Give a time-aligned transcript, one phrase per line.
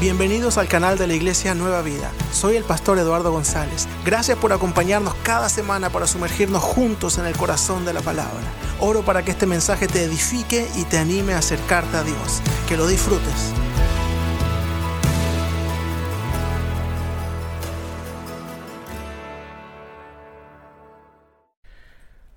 [0.00, 2.10] Bienvenidos al canal de la Iglesia Nueva Vida.
[2.32, 3.86] Soy el pastor Eduardo González.
[4.02, 8.40] Gracias por acompañarnos cada semana para sumergirnos juntos en el corazón de la palabra.
[8.78, 12.40] Oro para que este mensaje te edifique y te anime a acercarte a Dios.
[12.66, 13.52] Que lo disfrutes.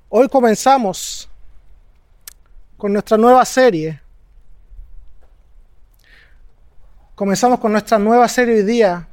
[0.10, 1.30] Hoy comenzamos
[2.76, 4.03] con nuestra nueva serie
[7.24, 9.08] Comenzamos con nuestra nueva serie hoy día,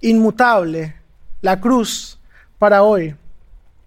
[0.00, 0.92] Inmutable,
[1.40, 2.18] la cruz
[2.58, 3.14] para hoy.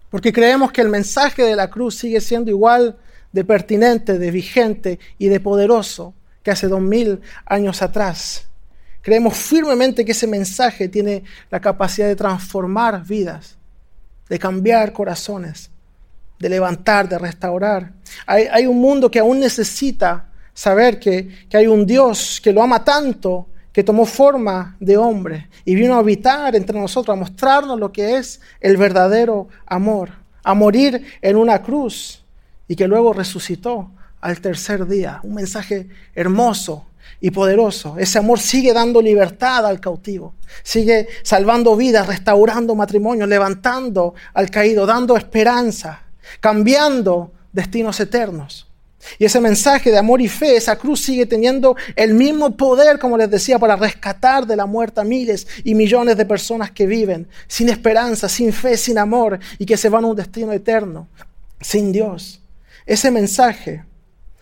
[0.08, 2.96] Porque creemos que el mensaje de la cruz sigue siendo igual
[3.30, 8.48] de pertinente, de vigente y de poderoso que hace dos mil años atrás.
[9.02, 13.58] Creemos firmemente que ese mensaje tiene la capacidad de transformar vidas,
[14.30, 15.70] de cambiar corazones,
[16.38, 17.92] de levantar, de restaurar.
[18.24, 22.62] Hay, hay un mundo que aún necesita saber que, que hay un Dios que lo
[22.62, 23.46] ama tanto,
[23.78, 28.16] que tomó forma de hombre y vino a habitar entre nosotros, a mostrarnos lo que
[28.16, 30.10] es el verdadero amor,
[30.42, 32.24] a morir en una cruz
[32.66, 35.20] y que luego resucitó al tercer día.
[35.22, 36.86] Un mensaje hermoso
[37.20, 37.94] y poderoso.
[38.00, 40.34] Ese amor sigue dando libertad al cautivo,
[40.64, 46.02] sigue salvando vidas, restaurando matrimonios, levantando al caído, dando esperanza,
[46.40, 48.67] cambiando destinos eternos.
[49.18, 53.16] Y ese mensaje de amor y fe, esa cruz sigue teniendo el mismo poder, como
[53.16, 57.28] les decía, para rescatar de la muerte a miles y millones de personas que viven
[57.46, 61.08] sin esperanza, sin fe, sin amor y que se van a un destino eterno,
[61.60, 62.40] sin Dios.
[62.86, 63.84] Ese mensaje,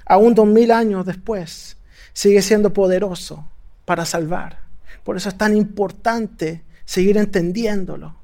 [0.04, 1.76] aún dos mil años después,
[2.12, 3.46] sigue siendo poderoso
[3.84, 4.60] para salvar.
[5.04, 8.16] Por eso es tan importante seguir entendiéndolo,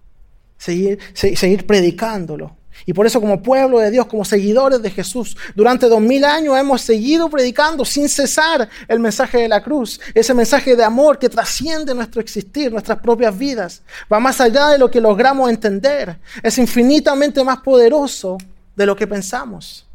[0.56, 2.56] seguir, seguir predicándolo.
[2.86, 6.58] Y por eso como pueblo de Dios, como seguidores de Jesús, durante dos mil años
[6.58, 11.28] hemos seguido predicando sin cesar el mensaje de la cruz, ese mensaje de amor que
[11.28, 16.58] trasciende nuestro existir, nuestras propias vidas, va más allá de lo que logramos entender, es
[16.58, 18.38] infinitamente más poderoso
[18.74, 19.86] de lo que pensamos.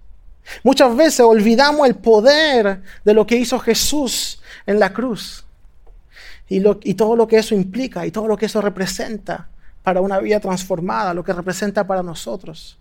[0.64, 5.46] Muchas veces olvidamos el poder de lo que hizo Jesús en la cruz.
[6.50, 6.62] Y,
[6.94, 9.50] todo lo que eso implica y todo lo que eso representa
[9.88, 12.78] para una vida transformada, lo que representa para nosotros.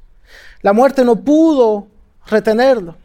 [0.60, 1.86] La muerte no pudo
[2.26, 2.96] retenerlo.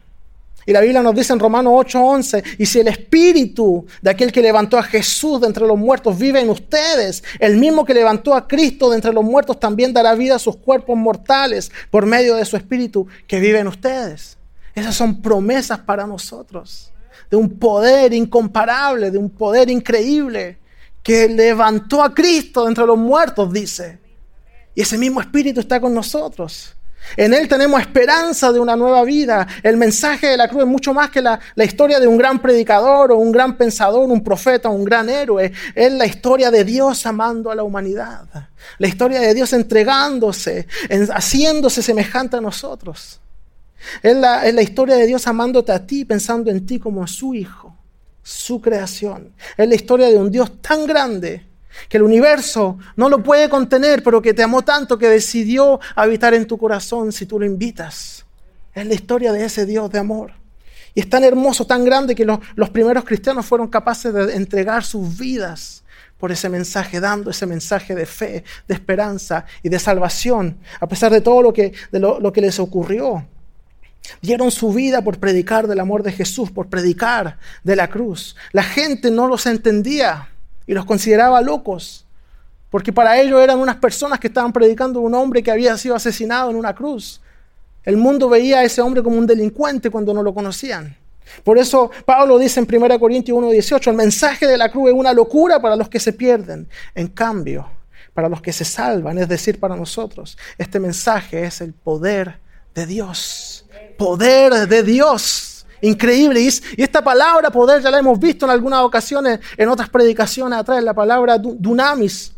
[0.65, 4.41] Y la Biblia nos dice en Romanos 8:11, y si el espíritu de aquel que
[4.41, 8.47] levantó a Jesús de entre los muertos vive en ustedes, el mismo que levantó a
[8.47, 12.45] Cristo de entre los muertos también dará vida a sus cuerpos mortales por medio de
[12.45, 14.35] su espíritu que vive en ustedes.
[14.73, 16.91] Esas son promesas para nosotros,
[17.29, 20.57] de un poder incomparable, de un poder increíble
[21.03, 23.99] que levantó a Cristo entre los muertos, dice.
[24.75, 26.75] Y ese mismo Espíritu está con nosotros.
[27.17, 29.47] En Él tenemos esperanza de una nueva vida.
[29.63, 33.11] El mensaje de la cruz es mucho más que la, historia de un gran predicador
[33.11, 35.51] o un gran pensador, un profeta, un gran héroe.
[35.73, 38.25] Es la historia de Dios amando a la humanidad.
[38.77, 40.67] La historia de Dios entregándose,
[41.09, 43.19] haciéndose semejante a nosotros.
[44.03, 47.33] Es la, es la historia de Dios amándote a ti, pensando en ti como su
[47.33, 47.80] hijo
[48.23, 49.33] su creación.
[49.57, 51.45] Es la historia de un Dios tan grande
[51.89, 56.33] que el universo no lo puede contener, pero que te amó tanto que decidió habitar
[56.33, 58.25] en tu corazón si tú lo invitas.
[58.73, 60.33] Es la historia de ese Dios de amor.
[60.93, 65.17] Y es tan hermoso, tan grande que los, primeros cristianos fueron capaces de entregar sus
[65.17, 65.83] vidas
[66.17, 71.11] por ese mensaje, dando ese mensaje de fe, de esperanza y de salvación, a pesar
[71.11, 73.25] de todo lo que, de lo que les ocurrió.
[74.21, 78.35] Dieron su vida por predicar del amor de Jesús, por predicar de la cruz.
[78.51, 80.29] La gente no los entendía
[80.67, 82.05] y los consideraba locos,
[82.69, 86.49] porque para ellos eran unas personas que estaban predicando un hombre que había sido asesinado
[86.49, 87.21] en una cruz.
[87.83, 90.95] El mundo veía a ese hombre como un delincuente cuando no lo conocían.
[91.43, 95.13] Por eso Pablo dice en 1 Corintios 1:18, el mensaje de la cruz es una
[95.13, 96.67] locura para los que se pierden.
[96.93, 97.67] En cambio,
[98.13, 102.39] para los que se salvan, es decir, para nosotros, este mensaje es el poder
[102.75, 103.60] de Dios
[104.01, 105.63] poder de Dios.
[105.79, 106.41] Increíble.
[106.41, 110.83] Y esta palabra poder ya la hemos visto en algunas ocasiones, en otras predicaciones atrás,
[110.83, 112.33] la palabra dunamis.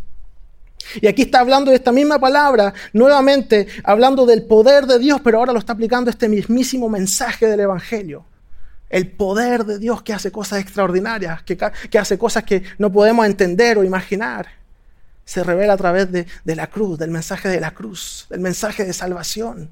[1.02, 5.38] Y aquí está hablando de esta misma palabra, nuevamente hablando del poder de Dios, pero
[5.38, 8.26] ahora lo está aplicando este mismísimo mensaje del Evangelio.
[8.90, 13.78] El poder de Dios que hace cosas extraordinarias, que, hace cosas que no podemos entender
[13.78, 14.48] o imaginar.
[15.24, 18.92] Se revela a través de la cruz, del mensaje de la cruz, del mensaje de
[18.92, 19.72] salvación.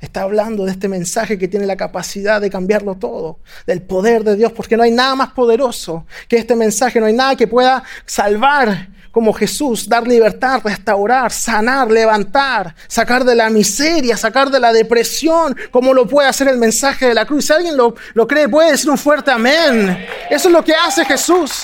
[0.00, 4.34] Está hablando de este mensaje que tiene la capacidad de cambiarlo todo, del poder de
[4.34, 7.82] Dios, porque no hay nada más poderoso que este mensaje, no hay nada que pueda
[8.06, 14.72] salvar como Jesús, dar libertad, restaurar, sanar, levantar, sacar de la miseria, sacar de la
[14.72, 17.46] depresión, como lo puede hacer el mensaje de la cruz.
[17.46, 17.94] Si alguien lo,
[18.26, 20.06] cree, puede decir un fuerte amén.
[20.30, 21.62] Eso es lo que hace Jesús.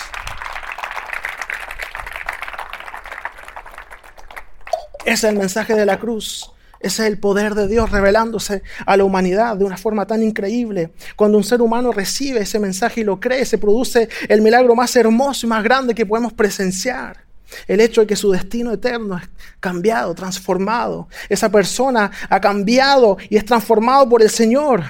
[5.05, 6.51] Es el mensaje de la cruz.
[6.81, 10.93] Ese es el poder de Dios revelándose a la humanidad de una forma tan increíble.
[11.17, 14.95] Cuando un ser humano recibe ese mensaje y lo cree, se produce el milagro más
[14.97, 17.25] hermoso y más grande que podemos presenciar.
[17.69, 19.29] El hecho de que su destino eterno es
[19.61, 21.09] cambiado, transformado.
[21.29, 24.83] Esa persona ha cambiado y es transformado por el Señor,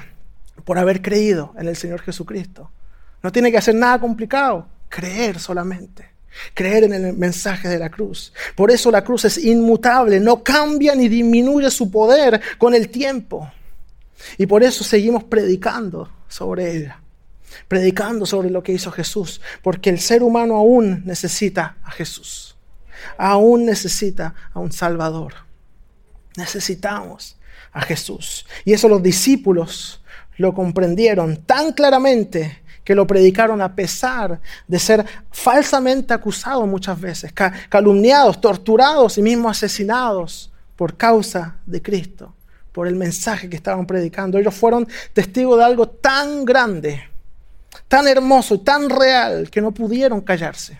[0.65, 2.71] por haber creído en el Señor Jesucristo.
[3.23, 6.16] No tiene que hacer nada complicado, creer solamente.
[6.55, 8.33] Creer en el mensaje de la cruz.
[8.55, 13.51] Por eso la cruz es inmutable, no cambia ni disminuye su poder con el tiempo.
[14.39, 17.01] Y por eso seguimos predicando sobre ella,
[17.69, 22.57] predicando sobre lo que hizo Jesús, porque el ser humano aún necesita a Jesús,
[23.17, 25.35] aún necesita a un Salvador.
[26.37, 27.37] Necesitamos
[27.73, 28.47] a Jesús.
[28.65, 30.03] Y eso los discípulos
[30.37, 37.33] lo comprendieron tan claramente que lo predicaron a pesar de ser falsamente acusados muchas veces,
[37.69, 42.33] calumniados, torturados y mismo asesinados por causa de Cristo,
[42.71, 44.39] por el mensaje que estaban predicando.
[44.39, 47.03] Ellos fueron testigos de algo tan grande,
[47.89, 50.79] tan hermoso tan real que no pudieron callarse.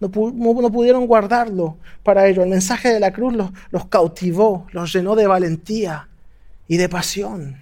[0.00, 2.44] No, pudieron guardarlo para ellos.
[2.44, 3.34] El mensaje de la cruz
[3.70, 6.08] los cautivó, los llenó de valentía
[6.66, 7.59] y de pasión.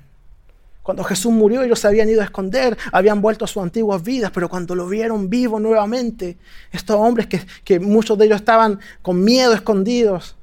[0.88, 4.31] Cuando Jesús murió, ellos se habían ido a esconder, habían vuelto a sus antiguas vidas,
[4.32, 6.38] pero cuando lo vieron vivo nuevamente,
[6.73, 10.35] estos hombres que, que muchos de ellos estaban con miedo escondidos,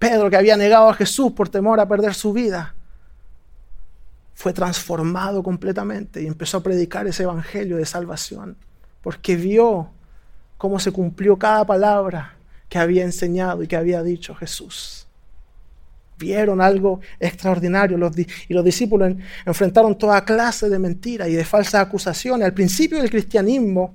[0.00, 2.74] Pedro que había negado a Jesús por temor a perder su vida,
[4.34, 8.56] fue transformado completamente y empezó a predicar ese evangelio de salvación,
[9.00, 9.90] porque vio
[10.56, 12.34] cómo se cumplió cada palabra
[12.68, 14.97] que había enseñado y que había dicho Jesús
[16.18, 17.96] vieron algo extraordinario
[18.48, 19.14] y los discípulos
[19.46, 22.44] enfrentaron toda clase de mentiras y de falsas acusaciones.
[22.44, 23.94] Al principio del cristianismo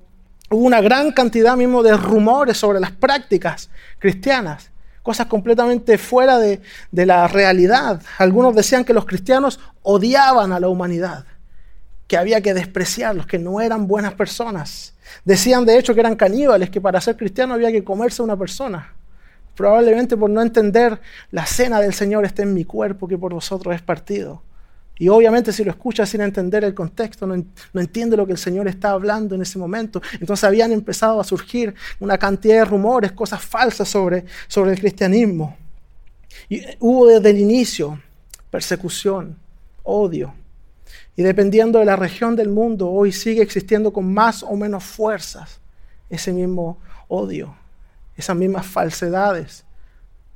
[0.50, 4.72] hubo una gran cantidad mismo de rumores sobre las prácticas cristianas,
[5.02, 6.62] cosas completamente fuera de,
[6.92, 8.02] de la realidad.
[8.18, 11.26] Algunos decían que los cristianos odiaban a la humanidad,
[12.08, 14.94] que había que despreciarlos, que no eran buenas personas.
[15.26, 18.38] Decían de hecho que eran caníbales, que para ser cristiano había que comerse a una
[18.38, 18.94] persona.
[19.56, 21.00] Probablemente por no entender
[21.32, 24.42] la cena del Señor está en mi cuerpo que por vosotros es partido.
[24.98, 27.36] Y obviamente si lo escucha sin entender el contexto, no,
[27.80, 30.02] entiende lo que el Señor está hablando en ese momento.
[30.20, 35.58] Entonces habían empezado a surgir una cantidad de rumores, cosas falsas sobre, sobre el cristianismo.
[36.50, 38.00] Y hubo desde el inicio
[38.50, 39.38] persecución,
[39.84, 40.34] odio.
[41.16, 45.60] Y dependiendo de la región del mundo, hoy sigue existiendo con más o menos fuerzas
[46.10, 47.56] ese mismo odio
[48.16, 49.66] esas mismas falsedades.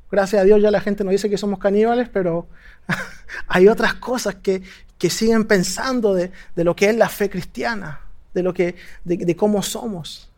[0.09, 2.47] Gracias a Dios ya la gente no dice que somos caníbales, pero
[3.47, 4.63] hay otras cosas que,
[5.09, 8.00] siguen pensando de, lo que es la fe cristiana,
[8.33, 10.29] de, lo que, de, cómo somos.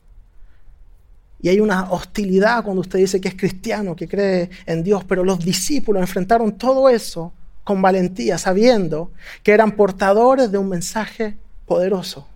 [1.42, 5.24] Y hay una hostilidad cuando usted dice que es cristiano, que cree en Dios, pero
[5.24, 7.32] los discípulos enfrentaron todo eso
[7.64, 9.12] con valentía, sabiendo
[9.44, 12.28] que eran portadores de un mensaje poderoso,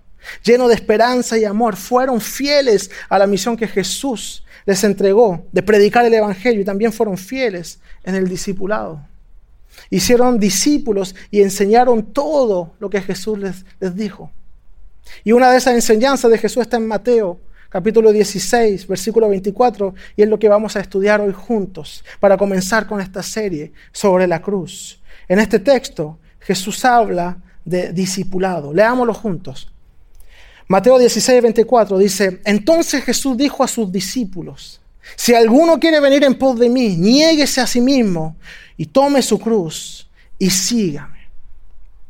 [0.44, 1.76] lleno de esperanza y amor.
[1.76, 6.94] Fueron fieles a la misión que Jesús les entregó de predicar el Evangelio y también
[6.94, 9.02] fueron fieles en el discipulado.
[9.90, 14.32] Hicieron discípulos y enseñaron todo lo que Jesús les, les dijo.
[15.24, 17.40] Y una de esas enseñanzas de Jesús está en Mateo
[17.74, 22.86] capítulo 16, versículo 24, y es lo que vamos a estudiar hoy juntos para comenzar
[22.86, 25.02] con esta serie sobre la cruz.
[25.28, 28.72] En este texto Jesús habla de discipulado.
[28.74, 29.73] Leámoslo juntos.
[30.68, 34.80] Mateo 16, 24 dice, entonces Jesús dijo a sus discípulos,
[35.16, 38.38] si alguno quiere venir en pos de mí, niéguese a sí mismo
[38.78, 41.30] y tome su cruz y sígame.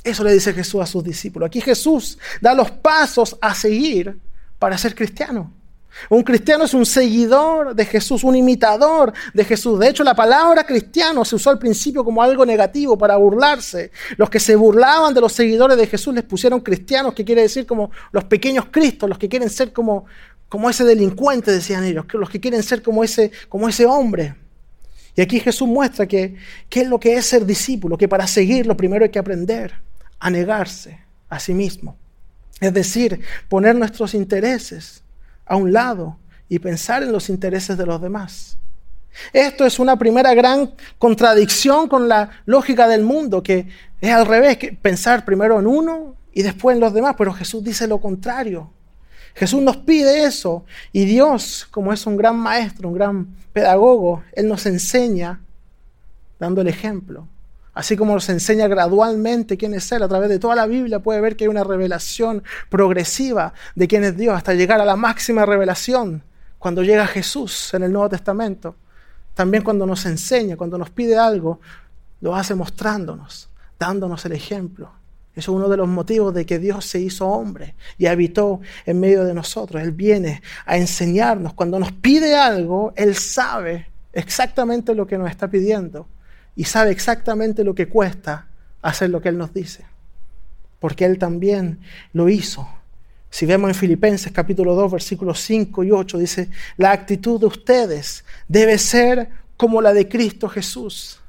[0.03, 1.47] Eso le dice Jesús a sus discípulos.
[1.47, 4.17] Aquí Jesús da los pasos a seguir
[4.59, 5.51] para ser cristiano.
[6.09, 9.79] Un cristiano es un seguidor de Jesús, un imitador de Jesús.
[9.79, 13.91] De hecho, la palabra cristiano se usó al principio como algo negativo para burlarse.
[14.17, 17.65] Los que se burlaban de los seguidores de Jesús les pusieron cristianos, que quiere decir
[17.65, 20.05] como los pequeños cristos, los que quieren ser como,
[20.49, 24.35] como ese delincuente, decían ellos, los que quieren ser como ese, como ese hombre.
[25.15, 26.35] Y aquí Jesús muestra que
[26.69, 29.73] qué es lo que es ser discípulo, que para seguirlo primero hay que aprender
[30.19, 31.97] a negarse a sí mismo.
[32.59, 33.19] Es decir,
[33.49, 35.02] poner nuestros intereses
[35.45, 36.17] a un lado
[36.49, 38.57] y pensar en los intereses de los demás.
[39.31, 43.67] Esto es una primera gran contradicción con la lógica del mundo, que
[44.01, 47.87] es al revés, pensar primero en uno y después en los demás, pero Jesús dice
[47.87, 48.71] lo contrario.
[49.35, 54.47] Jesús nos pide eso y Dios, como es un gran maestro, un gran pedagogo, Él
[54.47, 55.39] nos enseña
[56.39, 57.27] dando el ejemplo
[57.73, 61.21] Así como nos enseña gradualmente quién es Él, a través de toda la Biblia puede
[61.21, 65.45] ver que hay una revelación progresiva de quién es Dios hasta llegar a la máxima
[65.45, 66.23] revelación
[66.59, 68.75] cuando llega Jesús en el Nuevo Testamento.
[69.33, 71.59] También cuando nos enseña, cuando nos pide algo,
[72.21, 73.49] lo hace mostrándonos,
[73.79, 74.91] dándonos el ejemplo.
[75.35, 78.99] Eso es uno de los motivos de que Dios se hizo hombre y habitó en
[78.99, 79.81] medio de nosotros.
[79.81, 81.55] Él viene a enseñarnos.
[81.55, 86.05] Cuando nos pide algo, Él sabe exactamente lo que nos está pidiendo
[86.55, 88.47] y sabe exactamente lo que cuesta
[88.81, 89.85] hacer lo que Él nos dice.
[90.79, 91.79] Porque Él también
[92.11, 92.67] lo hizo.
[93.29, 98.23] Si vemos en Filipenses capítulo 2, versículos 5 y 8, dice, la actitud de ustedes
[98.47, 101.22] debe ser como la de Cristo Jesús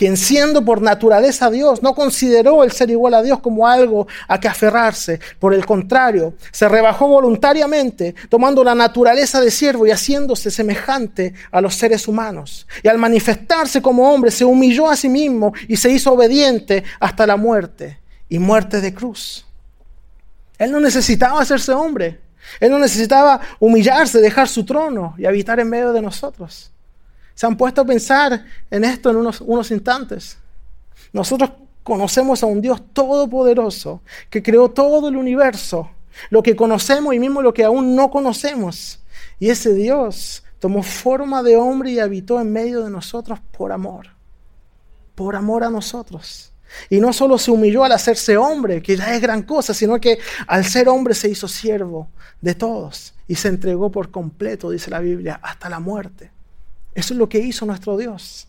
[0.00, 4.40] quien siendo por naturaleza Dios, no consideró el ser igual a Dios como algo a
[4.40, 5.20] que aferrarse.
[5.38, 11.60] Por el contrario, se rebajó voluntariamente, tomando la naturaleza de siervo y haciéndose semejante a
[11.60, 12.66] los seres humanos.
[12.82, 17.26] Y al manifestarse como hombre, se humilló a sí mismo y se hizo obediente hasta
[17.26, 19.44] la muerte y muerte de cruz.
[20.56, 22.22] Él no necesitaba hacerse hombre.
[22.58, 26.72] Él no necesitaba humillarse, dejar su trono y habitar en medio de nosotros
[27.40, 30.36] se han puesto a pensar en esto en unos, instantes.
[31.10, 35.88] Nosotros conocemos a un Dios todopoderoso que creó todo el universo,
[36.28, 39.00] lo que conocemos y mismo lo que aún no conocemos.
[39.38, 44.08] Y ese Dios tomó forma de hombre y habitó en medio de nosotros por amor,
[45.14, 46.52] por amor a nosotros.
[46.90, 50.18] Y no solo se humilló al hacerse hombre, que ya es gran cosa, sino que
[50.46, 52.10] al ser hombre se hizo siervo
[52.42, 56.32] de todos y se entregó por completo, dice la Biblia, hasta la muerte.
[57.00, 58.46] Eso es lo que hizo nuestro Dios.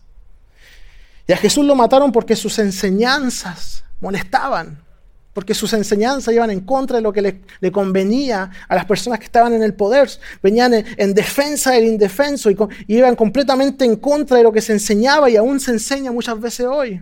[1.26, 4.78] Y a Jesús lo mataron porque sus enseñanzas molestaban,
[5.32, 9.24] porque sus enseñanzas iban en contra de lo que le, convenía a las personas que
[9.24, 10.10] estaban en el poder,
[10.42, 14.74] venían en, defensa del indefenso y, y, iban completamente en contra de lo que se
[14.74, 17.00] enseñaba y aún se enseña muchas veces hoy.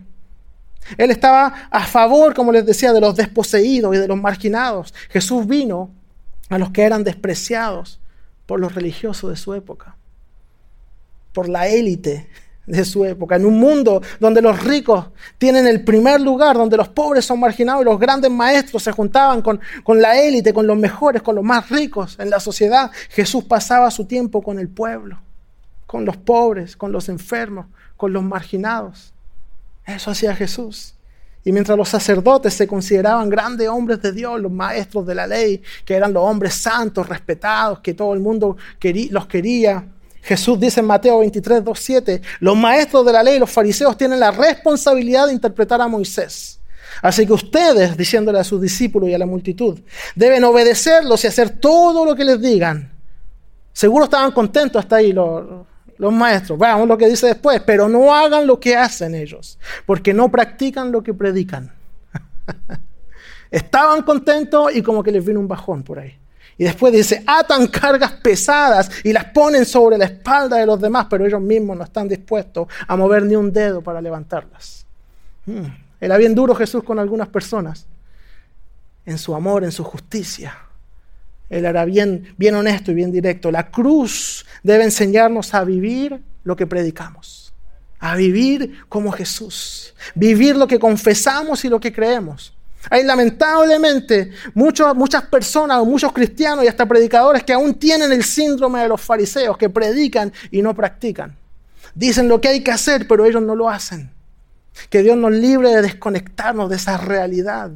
[0.96, 4.94] Él estaba a favor, como les decía, de los desposeídos y de los marginados.
[5.08, 5.90] Jesús vino
[6.48, 7.98] a los que eran despreciados
[8.46, 9.96] por los religiosos de su época
[11.32, 12.28] por la élite
[12.66, 15.06] de su época, en un mundo donde los ricos
[15.38, 19.42] tienen el primer lugar, donde los pobres son marginados y los grandes maestros se juntaban
[19.42, 23.44] con, con la élite, con los mejores, con los más ricos en la sociedad, Jesús
[23.44, 25.18] pasaba su tiempo con el pueblo,
[25.86, 29.12] con los pobres, con los enfermos, con los marginados.
[29.84, 30.94] Eso hacía Jesús.
[31.42, 35.62] Y mientras los sacerdotes se consideraban grandes hombres de Dios, los maestros de la ley,
[35.84, 38.58] que eran los hombres santos, respetados, que todo el mundo
[39.10, 39.84] los quería,
[40.22, 44.20] Jesús dice en Mateo 23, 2, 7, los maestros de la ley, los fariseos, tienen
[44.20, 46.60] la responsabilidad de interpretar a Moisés.
[47.02, 49.78] Así que ustedes, diciéndole a sus discípulos y a la multitud,
[50.14, 52.92] deben obedecerlos y hacer todo lo que les digan.
[53.72, 56.58] Seguro estaban contentos hasta ahí los, los maestros.
[56.58, 60.92] Veamos lo que dice después, pero no hagan lo que hacen ellos, porque no practican
[60.92, 61.72] lo que predican.
[63.50, 66.19] estaban contentos y como que les vino un bajón por ahí.
[66.60, 71.06] Y después dice, atan cargas pesadas y las ponen sobre la espalda de los demás,
[71.08, 74.84] pero ellos mismos no están dispuestos a mover ni un dedo para levantarlas.
[75.46, 75.68] Hmm.
[75.98, 77.86] Era bien duro Jesús con algunas personas,
[79.06, 80.54] en su amor, en su justicia.
[81.48, 83.50] Él era bien, bien honesto y bien directo.
[83.50, 87.54] La cruz debe enseñarnos a vivir lo que predicamos,
[88.00, 92.52] a vivir como Jesús, vivir lo que confesamos y lo que creemos.
[92.88, 98.88] Hay lamentablemente muchas personas, muchos cristianos y hasta predicadores que aún tienen el síndrome de
[98.88, 101.36] los fariseos, que predican y no practican.
[101.94, 104.10] Dicen lo que hay que hacer, pero ellos no lo hacen.
[104.88, 107.70] Que Dios nos libre de desconectarnos de esa realidad,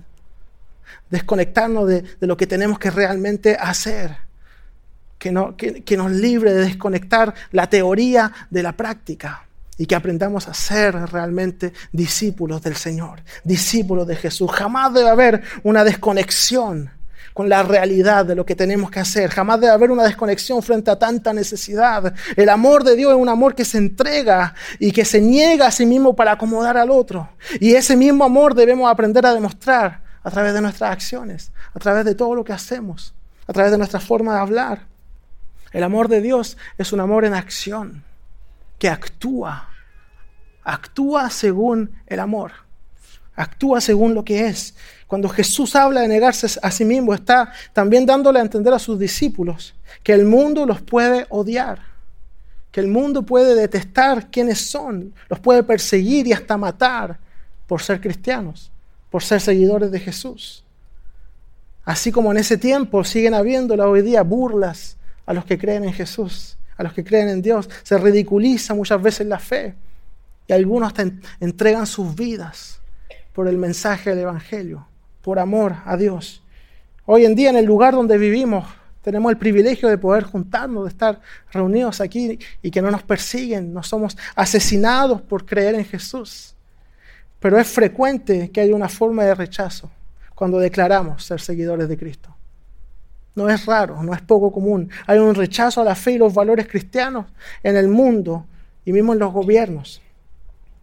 [1.11, 4.17] desconectarnos de, lo que tenemos que realmente hacer.
[5.19, 10.54] Que, que nos libre de desconectar la teoría de la práctica y que aprendamos a
[10.54, 14.50] ser realmente discípulos del Señor, discípulos de Jesús.
[14.50, 16.90] Jamás debe haber una desconexión
[17.33, 19.28] con la realidad de lo que tenemos que hacer.
[19.31, 22.14] Jamás debe haber una desconexión frente a tanta necesidad.
[22.37, 25.71] El amor de Dios es un amor que se entrega y que se niega a
[25.73, 27.28] sí mismo para acomodar al otro.
[27.59, 32.04] Y ese mismo amor debemos aprender a demostrar a través de nuestras acciones, a través
[32.04, 33.14] de todo lo que hacemos,
[33.49, 34.87] a través de nuestra forma de hablar.
[35.73, 38.04] El amor de Dios es un amor en acción
[38.78, 39.69] que actúa,
[40.62, 42.52] actúa según el amor,
[43.37, 44.75] actúa según lo que es.
[45.07, 48.99] Cuando Jesús habla de negarse a sí mismo, está también dándole a entender a sus
[48.99, 51.81] discípulos que el mundo los puede odiar,
[52.73, 57.19] que el mundo puede detestar quiénes son, los puede perseguir y hasta matar
[57.66, 58.71] por ser cristianos,
[59.11, 60.64] por ser seguidores de Jesús.
[61.85, 65.93] Así como en ese tiempo siguen habiendo hoy día burlas a los que creen en
[65.93, 67.69] Jesús a los que creen en Dios.
[67.83, 69.75] Se ridiculiza muchas veces la fe.
[70.47, 72.81] Y algunos hasta entregan sus vidas
[73.33, 74.87] por el mensaje del Evangelio,
[75.23, 76.43] por amor a Dios.
[77.07, 78.64] Hoy en día en el lugar donde vivimos
[79.02, 81.21] tenemos el privilegio de poder juntarnos, de estar
[81.52, 86.54] reunidos aquí y que no nos persiguen, no somos asesinados por creer en Jesús.
[87.38, 89.90] Pero es frecuente que haya una forma de rechazo
[90.35, 92.34] cuando declaramos ser seguidores de Cristo.
[93.35, 94.91] No es raro, no es poco común.
[95.07, 97.26] Hay un rechazo a la fe y los valores cristianos
[97.62, 98.47] en el mundo
[98.85, 100.00] y mismo en los gobiernos.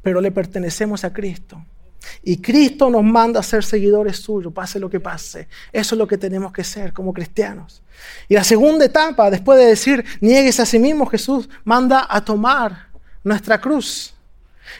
[0.01, 1.63] Pero le pertenecemos a Cristo.
[2.23, 5.47] Y Cristo nos manda a ser seguidores suyos, pase lo que pase.
[5.71, 7.81] Eso es lo que tenemos que ser como cristianos.
[8.27, 12.87] Y la segunda etapa, después de decir, niegues a sí mismo, Jesús manda a tomar
[13.23, 14.13] nuestra cruz.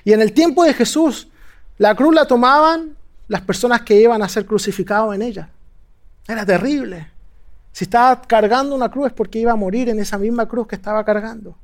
[0.03, 1.27] Y en el tiempo de Jesús,
[1.77, 2.95] la cruz la tomaban
[3.27, 5.49] las personas que iban a ser crucificados en ella.
[6.27, 7.10] Era terrible.
[7.71, 10.75] Si estaba cargando una cruz es porque iba a morir en esa misma cruz que
[10.75, 11.55] estaba cargando.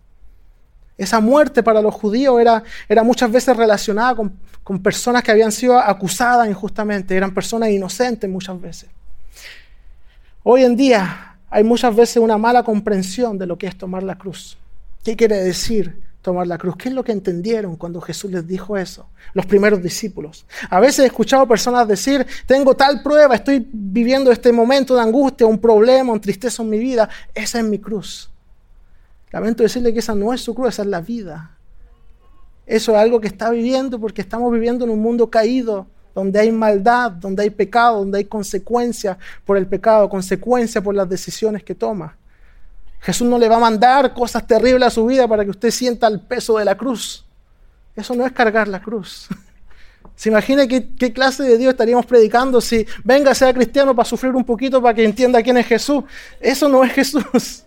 [0.98, 4.34] Esa muerte para los judíos era, era muchas veces relacionada con,
[4.64, 8.90] con personas que habían sido acusadas injustamente, eran personas inocentes muchas veces.
[10.44, 14.18] Hoy en día hay muchas veces una mala comprensión de lo que es tomar la
[14.18, 14.58] cruz.
[15.04, 16.76] ¿Qué quiere decir tomar la cruz?
[16.78, 19.08] ¿Qué es lo que entendieron cuando Jesús les dijo eso?
[19.34, 20.46] Los primeros discípulos.
[20.70, 25.48] A veces he escuchado personas decir, tengo tal prueba, estoy viviendo este momento de angustia,
[25.48, 28.30] un problema, un tristeza en mi vida, esa es mi cruz.
[29.32, 31.52] Lamento decirle que esa no es su cruz, esa es la vida.
[32.66, 36.52] Eso es algo que está viviendo porque estamos viviendo en un mundo caído, donde hay
[36.52, 41.76] maldad, donde hay pecado, donde hay consecuencia por el pecado, consecuencia por las decisiones que
[41.76, 42.18] toma.
[43.00, 46.08] Jesús no le va a mandar cosas terribles a su vida para que usted sienta
[46.08, 47.26] el peso de la cruz.
[47.96, 49.28] Eso no es cargar la cruz.
[50.16, 54.44] ¿Se imagina qué, clase de Dios estaríamos predicando si venga, sea cristiano para sufrir un
[54.44, 56.04] poquito para que entienda quién es Jesús?
[56.40, 57.64] Eso no es Jesús.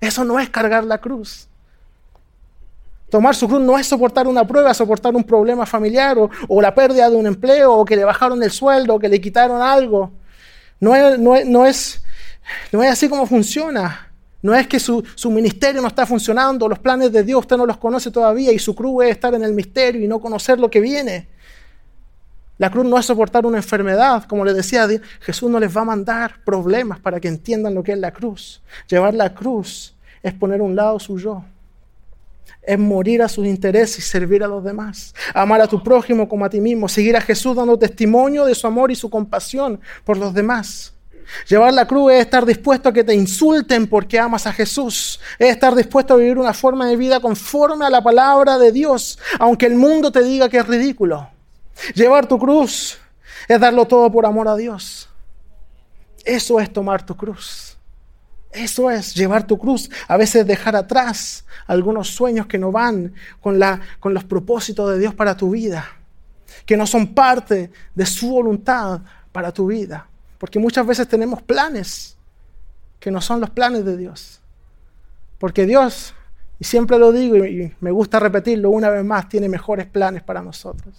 [0.00, 1.48] Eso no es cargar la cruz.
[3.10, 7.08] Tomar su cruz no es soportar una prueba, soportar un problema familiar o, la pérdida
[7.08, 10.12] de un empleo o que le bajaron el sueldo o que le quitaron algo.
[10.78, 12.02] No es, no no es,
[12.70, 14.07] no es así como funciona.
[14.40, 17.76] No es que su, ministerio no está funcionando, los planes de Dios usted no los
[17.76, 20.80] conoce todavía y su cruz es estar en el misterio y no conocer lo que
[20.80, 21.28] viene.
[22.56, 24.88] La cruz no es soportar una enfermedad, como le decía,
[25.20, 28.62] Jesús no les va a mandar problemas para que entiendan lo que es la cruz.
[28.88, 31.44] Llevar la cruz es poner a un lado su yo,
[32.62, 36.44] es morir a sus intereses y servir a los demás, amar a tu prójimo como
[36.44, 40.16] a ti mismo, seguir a Jesús dando testimonio de su amor y su compasión por
[40.16, 40.92] los demás.
[41.48, 45.20] Llevar la cruz es estar dispuesto a que te insulten porque amas a Jesús.
[45.38, 49.18] Es estar dispuesto a vivir una forma de vida conforme a la palabra de Dios,
[49.38, 51.28] aunque el mundo te diga que es ridículo.
[51.94, 52.98] Llevar tu cruz
[53.46, 55.08] es darlo todo por amor a Dios.
[56.24, 57.78] Eso es tomar tu cruz.
[58.50, 59.90] Eso es llevar tu cruz.
[60.08, 65.36] A veces dejar atrás algunos sueños que no van con, los propósitos de Dios para
[65.36, 65.86] tu vida.
[66.64, 69.00] Que no son parte de su voluntad
[69.32, 70.07] para tu vida.
[70.38, 72.16] Porque muchas veces tenemos planes
[73.00, 74.40] que no son los planes de Dios.
[75.38, 76.14] Porque Dios,
[76.58, 80.42] y siempre lo digo y me gusta repetirlo una vez más, tiene mejores planes para
[80.42, 80.94] nosotros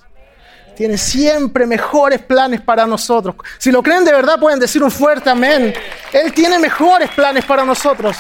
[0.80, 3.36] tiene siempre mejores planes para nosotros.
[3.58, 5.74] Si lo creen de verdad pueden decir un fuerte amén.
[6.14, 8.16] Él tiene mejores planes para nosotros.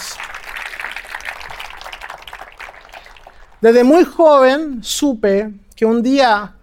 [3.61, 6.53] Desde muy joven supe que un día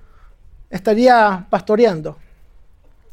[0.69, 2.19] estaría pastoreando.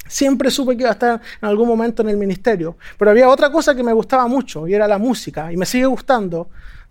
[0.06, 2.76] Siempre supe que iba a estar en algún momento en el ministerio.
[2.98, 5.52] Pero había otra cosa que me gustaba mucho y era la música.
[5.52, 6.48] Y me sigue gustando.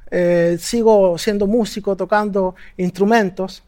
[0.10, 3.63] Eh, sigo siendo músico, tocando instrumentos.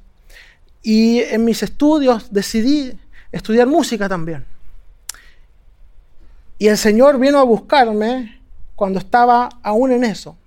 [0.82, 2.98] Y en mis estudios decidí
[3.32, 4.46] estudiar música también.
[6.58, 8.40] Y el Señor vino a buscarme
[8.76, 10.38] cuando estaba aún en eso,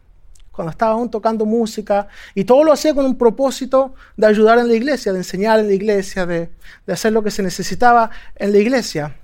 [0.59, 4.67] cuando estaba aún tocando música, y todo lo hacía con un propósito de ayudar en
[4.67, 6.51] la iglesia, de enseñar en la iglesia, de,
[6.89, 9.15] hacer lo que se necesitaba en la iglesia.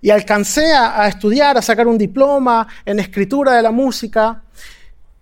[0.00, 4.40] Y alcancé a estudiar, a sacar un diploma en escritura de la música,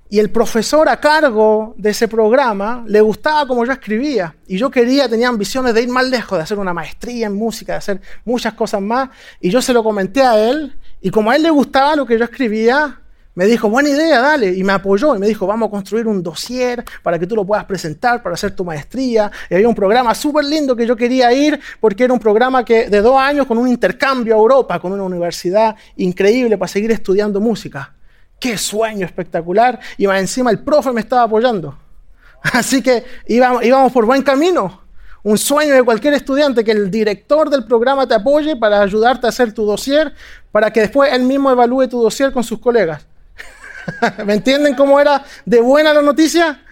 [0.08, 4.36] y el profesor a cargo de ese programa le gustaba como yo escribía.
[4.46, 7.72] Y yo quería, tenía ambiciones de ir más lejos, de hacer una maestría en música,
[7.72, 9.08] de hacer muchas cosas más.
[9.40, 10.78] Y yo se lo comenté a él.
[11.00, 13.00] Y como a él le gustaba lo que yo escribía,
[13.34, 14.54] me dijo, buena idea, dale.
[14.54, 17.44] Y me apoyó y me dijo, vamos a construir un dossier para que tú lo
[17.44, 19.30] puedas presentar, para hacer tu maestría.
[19.50, 22.88] Y había un programa súper lindo que yo quería ir porque era un programa que,
[22.88, 27.40] de dos años con un intercambio a Europa, con una universidad increíble para seguir estudiando
[27.40, 27.92] música.
[28.38, 29.80] Qué sueño espectacular.
[29.98, 31.76] Y más encima el profe me estaba apoyando.
[32.52, 34.82] Así que íbamos, íbamos por buen camino.
[35.24, 39.30] Un sueño de cualquier estudiante, que el director del programa te apoye para ayudarte a
[39.30, 40.12] hacer tu dossier,
[40.52, 43.06] para que después él mismo evalúe tu dossier con sus colegas.
[44.24, 46.62] ¿Me entienden cómo era de buena la noticia?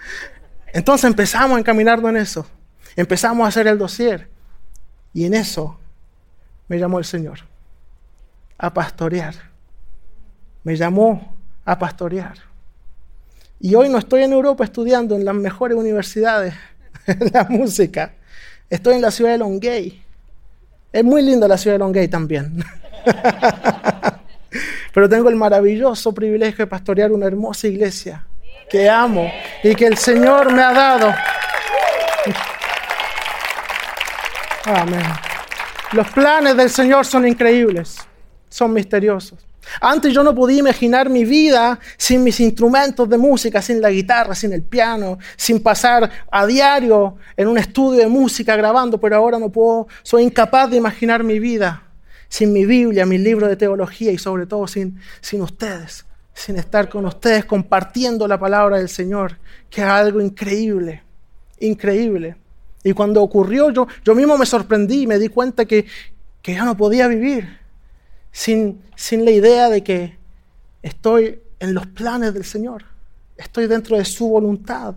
[0.72, 2.46] Entonces empezamos a encaminarnos en eso.
[2.96, 4.28] Empezamos a hacer el dossier.
[5.12, 5.78] Y en eso
[6.68, 7.40] me llamó el Señor
[8.58, 9.34] a pastorear.
[10.64, 12.34] Me llamó a pastorear.
[13.60, 16.54] Y hoy no estoy en Europa estudiando en las mejores universidades
[17.06, 18.14] de la música.
[18.70, 20.02] Estoy en la ciudad de Longuey.
[20.92, 22.64] Es muy linda la ciudad de Longuey también.
[24.92, 28.26] Pero tengo el maravilloso privilegio de pastorear una hermosa iglesia
[28.68, 29.30] que amo
[29.62, 31.14] y que el Señor me ha dado.
[34.64, 35.02] Amén.
[35.92, 37.98] Los planes del Señor son increíbles,
[38.48, 39.46] son misteriosos.
[39.80, 44.34] Antes yo no podía imaginar mi vida sin mis instrumentos de música, sin la guitarra,
[44.34, 49.38] sin el piano, sin pasar a diario en un estudio de música grabando, pero ahora
[49.38, 51.82] no puedo, soy incapaz de imaginar mi vida
[52.32, 56.88] sin mi Biblia, mis libros de teología y sobre todo sin, sin ustedes, sin estar
[56.88, 59.36] con ustedes compartiendo la palabra del Señor,
[59.68, 61.02] que es algo increíble,
[61.60, 62.36] increíble.
[62.82, 65.84] Y cuando ocurrió, yo, yo mismo me sorprendí y me di cuenta que,
[66.40, 67.58] que yo no podía vivir
[68.30, 70.16] sin, sin la idea de que
[70.80, 72.84] estoy en los planes del Señor,
[73.36, 74.94] estoy dentro de su voluntad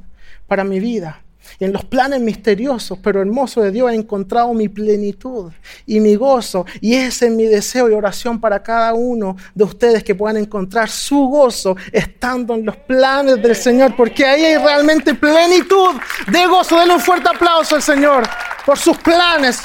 [0.48, 1.22] para mi vida.
[1.60, 5.52] Y en los planes misteriosos pero hermosos de Dios he encontrado mi plenitud
[5.86, 6.66] y mi gozo.
[6.82, 10.90] Y ese es mi deseo y oración para cada uno de ustedes que puedan encontrar
[10.90, 13.96] su gozo estando en los planes del Señor.
[13.96, 15.96] Porque ahí hay realmente plenitud
[16.32, 16.80] de gozo.
[16.80, 18.24] Denle un fuerte aplauso al Señor
[18.66, 19.62] por sus planes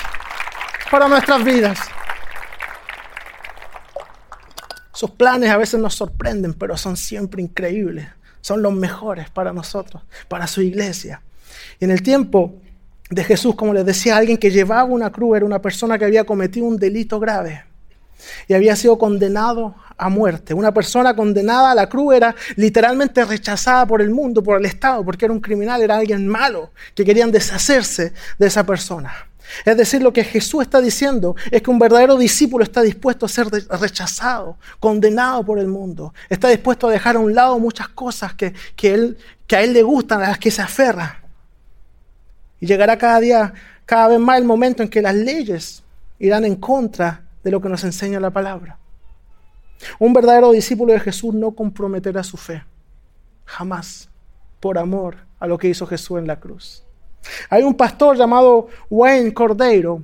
[0.90, 1.78] para nuestras vidas.
[4.92, 8.06] Sus planes a veces nos sorprenden, pero son siempre increíbles.
[8.42, 11.22] Son los mejores para nosotros, para su iglesia.
[11.78, 12.54] Y en el tiempo
[13.10, 16.24] de Jesús, como les decía, alguien que llevaba una cruz era una persona que había
[16.24, 17.64] cometido un delito grave
[18.48, 20.54] y había sido condenado a muerte.
[20.54, 25.04] Una persona condenada a la cruz era literalmente rechazada por el mundo, por el Estado,
[25.04, 29.12] porque era un criminal, era alguien malo, que querían deshacerse de esa persona.
[29.64, 33.28] Es decir, lo que Jesús está diciendo es que un verdadero discípulo está dispuesto a
[33.28, 36.14] ser rechazado, condenado por el mundo.
[36.28, 39.16] Está dispuesto a dejar a un lado muchas cosas que, que
[39.50, 41.20] a él le gustan, a las que se aferra.
[42.60, 43.52] Y llegará cada día,
[43.86, 45.82] cada vez más el momento en que las leyes
[46.18, 48.78] irán en contra de lo que nos enseña la palabra.
[49.98, 52.62] Un verdadero discípulo de Jesús no comprometerá su fe,
[53.46, 54.08] jamás,
[54.60, 56.84] por amor a lo que hizo Jesús en la cruz.
[57.48, 60.02] Hay un pastor llamado Wayne Cordeiro,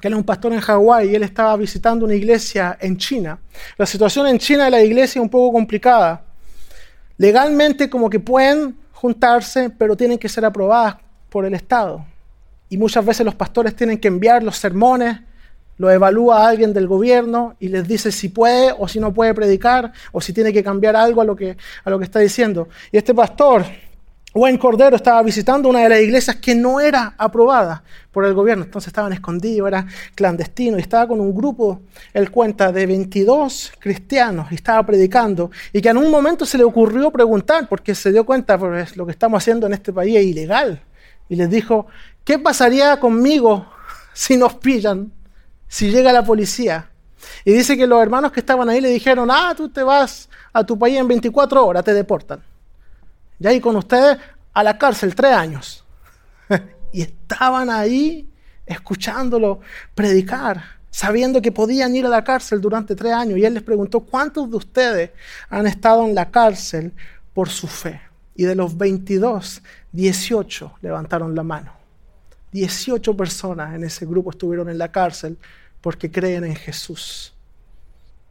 [0.00, 3.38] que él es un pastor en Hawái y él estaba visitando una iglesia en China.
[3.76, 6.22] La situación en China de la iglesia es un poco complicada.
[7.16, 10.96] Legalmente como que pueden juntarse, pero tienen que ser aprobadas
[11.28, 12.04] por el Estado.
[12.68, 15.20] Y muchas veces los pastores tienen que enviar los sermones,
[15.78, 19.92] lo evalúa alguien del gobierno y les dice si puede o si no puede predicar
[20.12, 22.68] o si tiene que cambiar algo a lo que, a lo que está diciendo.
[22.92, 23.64] Y este pastor
[24.34, 28.64] Buen Cordero estaba visitando una de las iglesias que no era aprobada por el gobierno,
[28.64, 31.80] entonces estaban escondidos, era clandestino, y estaba con un grupo,
[32.12, 36.64] él cuenta, de 22 cristianos, y estaba predicando, y que en un momento se le
[36.64, 40.24] ocurrió preguntar, porque se dio cuenta, pues lo que estamos haciendo en este país es
[40.24, 40.82] ilegal,
[41.28, 41.86] y les dijo,
[42.24, 43.66] ¿qué pasaría conmigo
[44.12, 45.12] si nos pillan,
[45.68, 46.90] si llega la policía?
[47.44, 50.64] Y dice que los hermanos que estaban ahí le dijeron, ah, tú te vas a
[50.64, 52.42] tu país en 24 horas, te deportan.
[53.38, 54.18] Y ahí con ustedes
[54.52, 55.84] a la cárcel tres años.
[56.92, 58.28] y estaban ahí
[58.66, 59.60] escuchándolo
[59.94, 63.38] predicar, sabiendo que podían ir a la cárcel durante tres años.
[63.38, 65.10] Y él les preguntó, ¿cuántos de ustedes
[65.48, 66.92] han estado en la cárcel
[67.32, 68.07] por su fe?
[68.38, 71.72] Y de los 22, 18 levantaron la mano.
[72.52, 75.36] 18 personas en ese grupo estuvieron en la cárcel
[75.80, 77.34] porque creen en Jesús.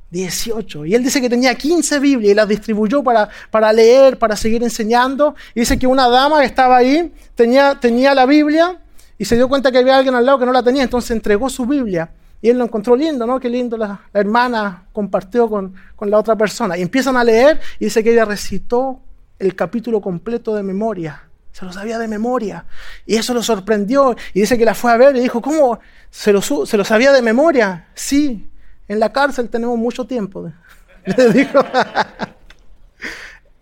[0.09, 0.85] 18.
[0.85, 4.63] Y él dice que tenía 15 Biblias y las distribuyó para, para leer, para seguir
[4.63, 5.35] enseñando.
[5.53, 8.79] Y dice que una dama que estaba ahí tenía, tenía la Biblia
[9.17, 11.49] y se dio cuenta que había alguien al lado que no la tenía, entonces entregó
[11.49, 12.09] su Biblia.
[12.41, 13.41] Y él lo encontró lindo, ¿no?
[13.41, 16.77] Qué lindo la, hermana compartió con, con la otra persona.
[16.77, 19.01] Y empiezan a leer y dice que ella recitó
[19.39, 21.23] el capítulo completo de memoria.
[21.51, 22.65] Se lo sabía de memoria.
[23.05, 24.15] Y eso lo sorprendió.
[24.33, 25.79] Y dice que la fue a ver y dijo, ¿cómo?
[26.09, 27.87] ¿Se lo, se lo sabía de memoria?
[27.95, 28.49] Sí.
[28.87, 30.51] En la cárcel tenemos mucho tiempo.
[31.05, 31.59] Le dijo.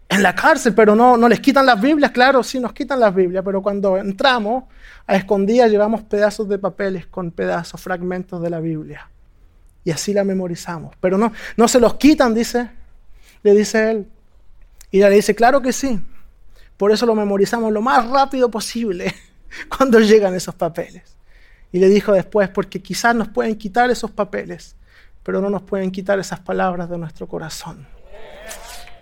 [0.10, 3.14] en la cárcel, pero no, no les quitan las Biblias, claro, sí nos quitan las
[3.14, 4.66] Biblias, pero cuando entramos
[5.08, 9.10] a escondidas llevamos pedazos de papeles con pedazos, fragmentos de la Biblia.
[9.84, 10.96] Y así la memorizamos.
[11.00, 12.70] Pero no, no se los quitan, dice,
[13.44, 14.08] le dice él.
[14.96, 16.00] Y ella le dice, claro que sí.
[16.78, 19.14] Por eso lo memorizamos lo más rápido posible
[19.78, 21.18] cuando llegan esos papeles.
[21.74, 24.78] Y le dijo después, porque quizás nos pueden quitar esos papeles,
[25.22, 27.86] pero no nos pueden quitar esas palabras de nuestro corazón.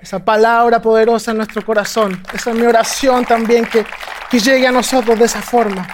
[0.02, 2.24] Esa palabra poderosa en nuestro corazón.
[2.34, 3.86] Esa es mi oración también, que,
[4.32, 5.88] que llegue a nosotros de esa forma.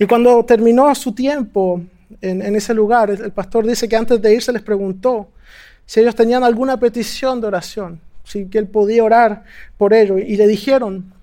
[0.00, 1.80] Y cuando terminó su tiempo
[2.20, 5.28] en, ese lugar, el pastor dice que antes de irse les preguntó
[5.88, 9.44] si ellos tenían alguna petición de oración, si que él podía orar
[9.78, 10.20] por ellos.
[10.20, 11.14] Y le dijeron,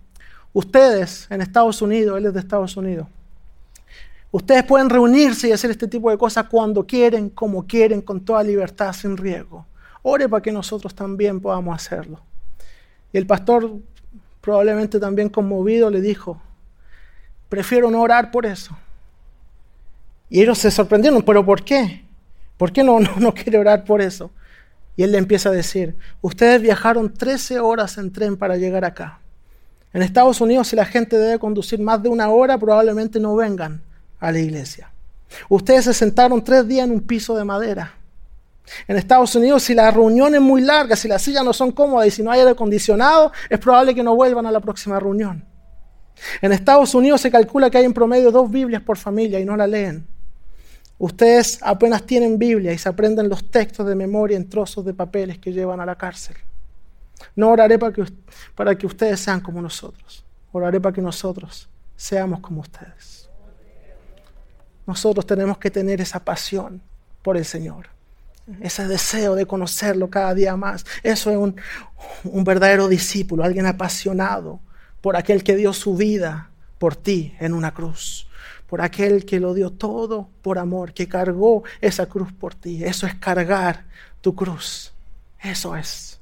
[0.53, 3.05] ustedes en Estados Unidos, él es de Estados Unidos,
[4.31, 8.41] ustedes pueden reunirse y hacer este tipo de cosas cuando quieren, como quieren, con toda
[8.41, 9.67] libertad, sin riesgo.
[10.01, 12.19] Ore para que nosotros también podamos hacerlo.
[13.13, 13.71] Y el pastor,
[14.41, 16.41] probablemente también conmovido, le dijo,
[17.49, 18.75] prefiero no orar por eso.
[20.27, 22.03] Y ellos se sorprendieron, pero ¿por qué?
[22.57, 24.31] ¿Por qué no, no, quiere orar por eso?
[24.95, 29.19] Y él le empieza a decir, ustedes viajaron 13 horas en tren para llegar acá.
[29.93, 33.81] En Estados Unidos, si la gente debe conducir más de una hora, probablemente no vengan
[34.19, 34.91] a la iglesia.
[35.49, 37.93] Ustedes se sentaron tres días en un piso de madera.
[38.87, 42.07] En Estados Unidos, si la reunión es muy larga, si las sillas no son cómodas
[42.07, 45.45] y si no hay aire acondicionado, es probable que no vuelvan a la próxima reunión.
[46.41, 49.55] En Estados Unidos se calcula que hay en promedio dos Biblias por familia y no
[49.55, 50.07] la leen.
[50.97, 55.37] Ustedes apenas tienen Biblia y se aprenden los textos de memoria en trozos de papeles
[55.37, 56.37] que llevan a la cárcel.
[57.35, 58.05] No oraré para que,
[58.55, 60.23] para que ustedes sean como nosotros.
[60.51, 63.29] Oraré para que nosotros seamos como ustedes.
[64.87, 66.81] Nosotros tenemos que tener esa pasión
[67.21, 67.87] por el Señor.
[68.61, 70.85] Ese deseo de conocerlo cada día más.
[71.01, 71.55] Eso es un,
[72.23, 74.59] un verdadero discípulo, alguien apasionado
[75.01, 78.27] por aquel que dio su vida por ti en una cruz,
[78.75, 82.83] por aquel que lo dio todo por amor, que cargó esa cruz por ti.
[82.83, 83.85] Eso es cargar
[84.19, 84.91] tu cruz.
[85.41, 86.19] Eso es.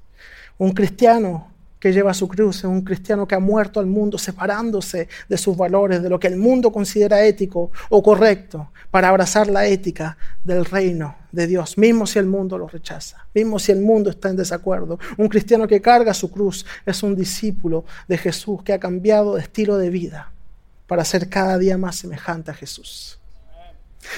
[0.60, 1.48] Un cristiano
[1.80, 5.58] que lleva su cruz, es un cristiano que ha muerto al mundo separándose de sus
[5.58, 10.64] valores, de lo que el mundo considera ético o correcto, para abrazar la ética del
[10.64, 14.36] reino de Dios, mismo si el mundo lo rechaza, mismo si el mundo está en
[14.36, 15.00] desacuerdo.
[15.18, 19.42] Un cristiano que carga su cruz es un discípulo de Jesús que ha cambiado de
[19.42, 20.34] estilo de vida
[20.88, 23.20] para ser cada día más semejante a Jesús.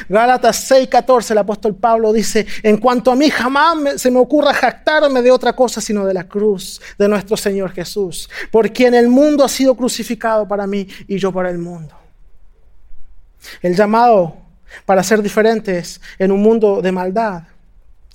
[0.10, 5.22] Gálatas 6:14, el apóstol Pablo dice, en cuanto a mí jamás se me ocurra jactarme
[5.22, 9.44] de otra cosa sino de la cruz de nuestro Señor Jesús, por quien el mundo
[9.44, 11.96] ha sido crucificado para mí y yo para el mundo.
[13.62, 14.36] El llamado
[14.86, 17.44] para ser diferentes en un mundo de maldad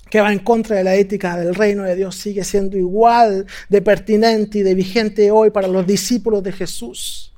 [0.09, 3.81] que va en contra de la ética del reino de Dios sigue siendo igual de
[3.81, 7.30] pertinente y de vigente hoy para los discípulos de Jesús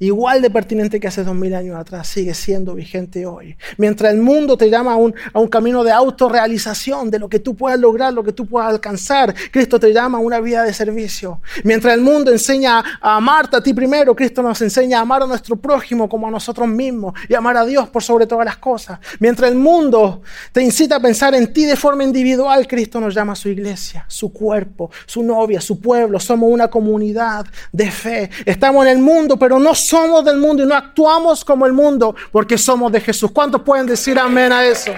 [0.00, 3.56] igual de pertinente que hace dos mil años atrás, sigue siendo vigente hoy.
[3.76, 5.14] Mientras el mundo te llama a un,
[5.48, 9.78] camino de autorrealización, de lo que tú puedas lograr, lo que tú puedas alcanzar, Cristo
[9.78, 11.40] te llama a una vida de servicio.
[11.64, 15.26] Mientras el mundo enseña a amarte a ti primero, Cristo nos enseña a amar a
[15.26, 18.98] nuestro prójimo como a nosotros mismos y amar a Dios por sobre todas las cosas.
[19.18, 23.34] Mientras el mundo te incita a pensar en ti de forma individual, Cristo nos llama
[23.34, 26.18] a su iglesia, su cuerpo, su novia, su pueblo.
[26.18, 28.30] Somos una comunidad de fe.
[28.46, 29.89] Estamos en el mundo, pero no somos
[30.24, 33.30] del mundo y no actuamos como el mundo porque somos de Jesús.
[33.32, 34.92] ¿Cuántos pueden decir amén a eso?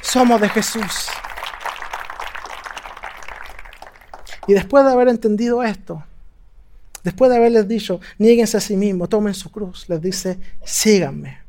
[0.00, 1.08] Somos de Jesús.
[4.46, 6.04] Y después de haber entendido esto,
[7.02, 11.40] después de haberles dicho, nieguense a sí mismos, tomen su cruz, les dice, síganme.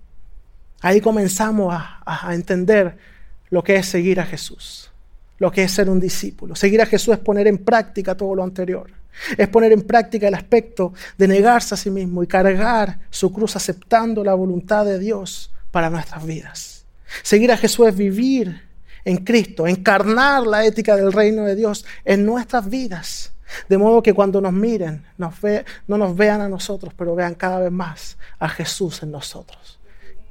[0.82, 2.98] Ahí comenzamos a, a, entender
[3.50, 4.89] lo que es seguir a Jesús,
[5.40, 6.56] lo que es ser un discípulo.
[6.56, 8.92] Seguir a Jesús es poner en práctica todo lo anterior.
[9.38, 13.56] Es poner en práctica el aspecto de negarse a sí mismo y cargar su cruz
[13.56, 16.86] aceptando la voluntad de Dios para nuestras vidas.
[17.24, 18.62] Seguir a Jesús es vivir
[19.04, 23.34] en Cristo, encarnar la ética del reino de Dios en nuestras vidas.
[23.68, 27.72] De modo que cuando nos miren, no nos vean a nosotros, pero vean cada vez
[27.72, 29.80] más a Jesús en nosotros.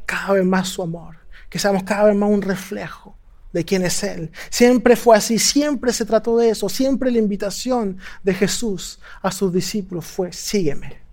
[0.07, 1.17] Cada vez más su amor.
[1.51, 3.18] Que seamos cada vez más un reflejo
[3.65, 4.31] quién es Él.
[4.51, 9.53] Siempre fue así, siempre se trató de eso, siempre la invitación de Jesús a sus
[9.53, 11.09] discípulos fue, sígueme.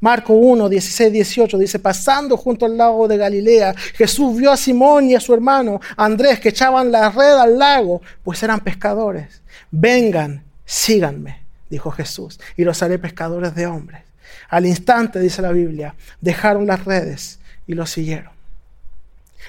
[0.00, 5.10] Marco 1, 16, 18 dice, pasando junto al lago de Galilea, Jesús vio a Simón
[5.10, 9.42] y a su hermano Andrés que echaban la red al lago, pues eran pescadores.
[9.70, 14.02] Vengan, síganme, dijo Jesús, y los haré pescadores de hombres.
[14.48, 18.32] Al instante, dice la Biblia, dejaron las redes y los siguieron.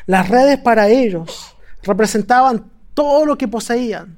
[0.05, 1.50] Las redes para ellos
[1.83, 4.17] representaban todo lo que poseían,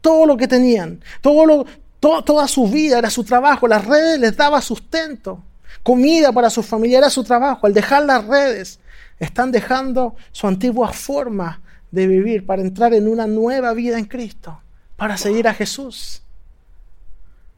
[0.00, 1.66] todo lo que tenían, todo
[2.00, 3.66] toda su vida era su trabajo.
[3.66, 5.42] Las redes les daba sustento,
[5.82, 7.66] comida para su familia era su trabajo.
[7.66, 8.78] Al dejar las redes,
[9.18, 14.60] están dejando su antigua forma de vivir para entrar en una nueva vida en Cristo,
[14.96, 16.22] para seguir a Jesús.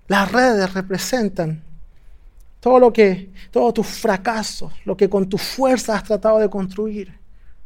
[0.08, 1.62] Las redes representan
[2.60, 7.18] todo lo que, todos tus fracasos, lo que con tu fuerza has tratado de construir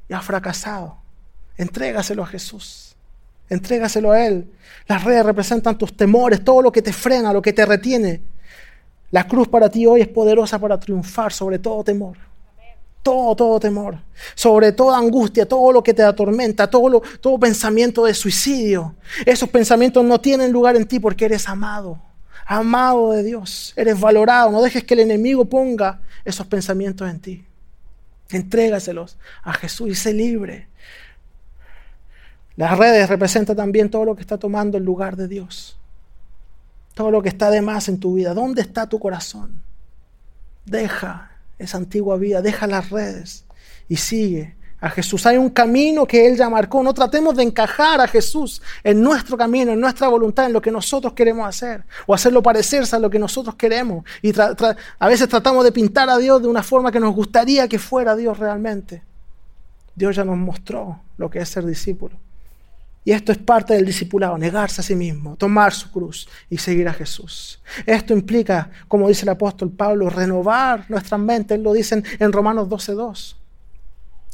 [0.08, 0.99] y has fracasado.
[1.56, 2.96] Entrégaselo a Jesús.
[3.48, 4.50] Entrégaselo a Él.
[4.86, 8.22] Las redes representan tus temores, todo lo que te frena, lo que te retiene.
[9.10, 12.16] La cruz para ti hoy es poderosa para triunfar sobre todo temor.
[13.02, 13.98] todo, todo temor,
[14.34, 18.94] sobre toda angustia, todo lo que te atormenta, todo, todo pensamiento de suicidio.
[19.24, 21.98] Esos pensamientos no tienen lugar en ti porque eres amado,
[22.46, 24.50] amado de Dios, eres valorado.
[24.50, 27.44] No dejes que el enemigo ponga esos pensamientos en ti.
[28.28, 30.68] Entrégaselos a Jesús y sé libre.
[32.60, 35.78] Las redes representan también todo lo que está tomando el lugar de Dios.
[36.92, 38.34] Todo lo que está de más en tu vida.
[38.34, 39.62] ¿Dónde está tu corazón?
[40.66, 43.46] Deja esa antigua vida, deja las redes
[43.88, 45.24] y sigue a Jesús.
[45.24, 46.82] Hay un camino que Él ya marcó.
[46.82, 50.70] No tratemos de encajar a Jesús en nuestro camino, en nuestra voluntad, en lo que
[50.70, 54.04] nosotros queremos hacer o hacerlo parecerse a lo que nosotros queremos.
[54.20, 57.78] Y a veces tratamos de pintar a Dios de una forma que nos gustaría que
[57.78, 59.02] fuera Dios realmente.
[59.94, 62.16] Dios ya nos mostró lo que es ser discípulo.
[63.04, 66.86] Y esto es parte del discipulado, negarse a sí mismo, tomar su cruz y seguir
[66.88, 67.60] a Jesús.
[67.86, 71.56] Esto implica, como dice el apóstol Pablo, renovar nuestras mentes.
[71.56, 73.39] Él lo dice en Romanos 12.2.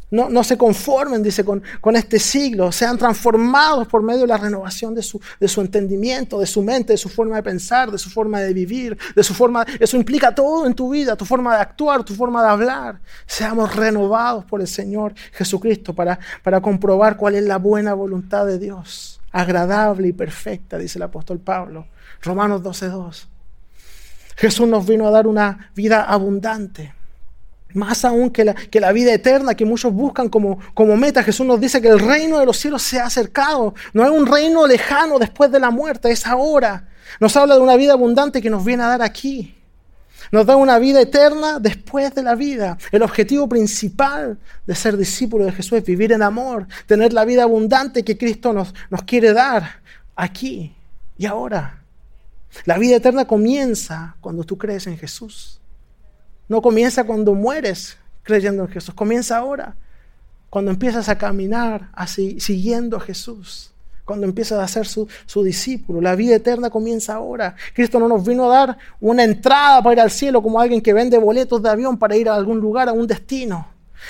[0.09, 1.63] No, se conformen, dice, con,
[1.97, 6.47] este siglo, sean transformados por medio de la renovación de su, de su entendimiento, de
[6.47, 9.67] su mente, de su forma de pensar, de su forma de vivir, de su forma...
[9.81, 13.01] Eso implica todo en tu vida, tu forma de actuar, tu forma de hablar.
[13.27, 18.61] Seamos renovados por el Señor Jesucristo para, para comprobar cuál es la buena voluntad de
[18.61, 21.89] Dios, agradable y perfecta, dice el apóstol Pablo.
[22.23, 23.27] Romanos 12.2.
[24.37, 26.95] Jesús nos vino a dar una vida abundante
[27.77, 30.59] más aún que la, vida eterna que muchos buscan como,
[30.97, 31.23] meta.
[31.23, 33.75] Jesús nos dice que el reino de los cielos se ha acercado.
[33.93, 36.89] No es un reino lejano después de la muerte, es ahora.
[37.21, 39.55] Nos habla de una vida abundante que nos viene a dar aquí.
[40.33, 42.79] Nos da una vida eterna después de la vida.
[42.91, 47.45] El objetivo principal de ser discípulo de Jesús es vivir en amor, tener la vida
[47.45, 48.73] abundante que Cristo nos
[49.07, 49.81] quiere dar
[50.17, 50.75] aquí
[51.17, 51.83] y ahora.
[52.65, 55.61] La vida eterna comienza cuando tú crees en Jesús.
[56.49, 59.77] No comienza cuando mueres creyendo en Jesús, comienza ahora,
[60.51, 63.73] cuando empiezas a caminar así, siguiendo a Jesús,
[64.05, 66.01] cuando empiezas a ser su, su, discípulo.
[66.01, 67.57] La vida eterna comienza ahora.
[67.75, 70.93] Cristo no nos vino a dar una entrada para ir al cielo como alguien que
[70.93, 73.67] vende boletos de avión para ir a algún lugar, a un destino.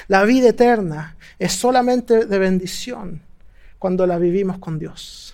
[0.07, 3.23] La vida eterna es solamente de bendición
[3.79, 5.26] cuando la vivimos con Dios.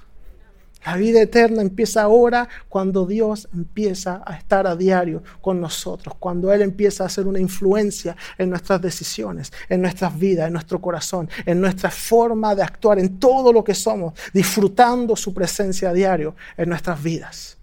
[0.85, 6.53] La vida eterna empieza ahora cuando Dios empieza a estar a diario con nosotros, cuando
[6.53, 11.29] Él empieza a hacer una influencia en nuestras decisiones, en nuestras vidas, en nuestro corazón,
[11.47, 16.35] en nuestra forma de actuar, en todo lo que somos, disfrutando su presencia a diario
[16.57, 17.62] en nuestras vidas.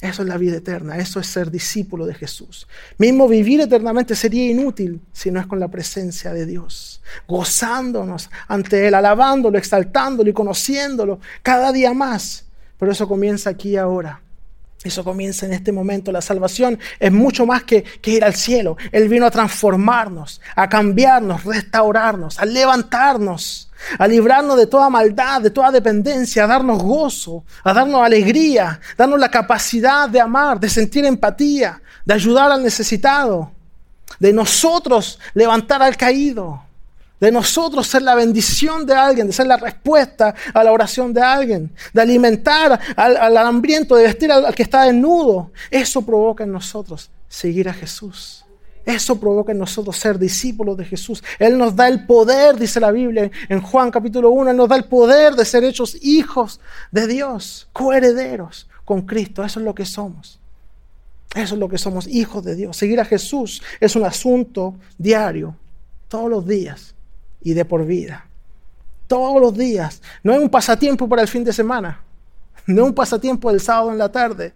[0.00, 2.68] Eso es la vida eterna, eso es ser discípulo de Jesús.
[2.98, 8.86] Mismo vivir eternamente sería inútil si no es con la presencia de Dios, gozándonos ante
[8.86, 12.44] Él, alabándolo, exaltándolo y conociéndolo cada día más.
[12.78, 14.20] Pero eso comienza aquí ahora.
[14.84, 16.12] Eso comienza en este momento.
[16.12, 18.76] La salvación es mucho más que, que, ir al cielo.
[18.92, 25.50] Él vino a transformarnos, a cambiarnos, restaurarnos, a levantarnos a librarnos de toda maldad, de
[25.50, 31.04] toda dependencia, a darnos gozo, a darnos alegría, darnos la capacidad de amar, de sentir
[31.04, 33.52] empatía, de ayudar al necesitado,
[34.18, 36.62] de nosotros levantar al caído,
[37.20, 41.22] de nosotros ser la bendición de alguien, de ser la respuesta a la oración de
[41.22, 45.50] alguien, de alimentar al, hambriento, de vestir al que está desnudo.
[45.70, 48.45] Eso provoca en nosotros seguir a Jesús.
[48.86, 51.22] Eso provoca en nosotros ser discípulos de Jesús.
[51.40, 54.76] Él nos da el poder, dice la Biblia en Juan capítulo 1, Él nos da
[54.76, 56.60] el poder de ser hechos hijos
[56.92, 59.42] de Dios, coherederos con Cristo.
[59.44, 60.38] Eso es lo que somos.
[61.34, 62.76] Eso es lo que somos, hijos de Dios.
[62.76, 65.56] Seguir a Jesús es un asunto diario,
[66.06, 66.94] todos los días
[67.42, 68.28] y de por vida.
[69.08, 70.00] Todos los días.
[70.22, 72.02] No es un pasatiempo para el fin de semana.
[72.66, 74.54] No es un pasatiempo del sábado en la tarde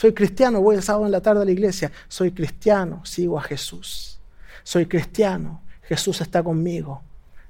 [0.00, 1.92] soy cristiano, voy el sábado en la tarde a la iglesia.
[2.08, 4.18] Soy cristiano, sigo a Jesús.
[4.62, 7.02] Soy cristiano, Jesús está conmigo